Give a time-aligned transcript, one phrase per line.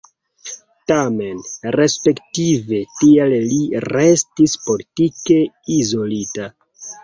[0.91, 1.43] Tamen
[1.75, 3.61] respektive tial li
[3.95, 5.41] restis politike
[5.81, 6.53] izolita.